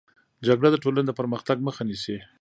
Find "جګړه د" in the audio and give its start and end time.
0.47-0.75